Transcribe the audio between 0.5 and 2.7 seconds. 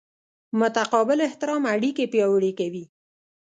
متقابل احترام اړیکې پیاوړې